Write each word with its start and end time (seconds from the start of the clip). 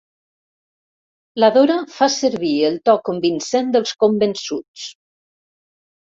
La 1.43 1.49
Dora 1.57 1.75
fa 1.97 2.07
servir 2.13 2.55
el 2.71 2.79
to 2.91 2.97
convincent 3.11 3.71
dels 3.77 3.93
convençuts. 4.07 4.89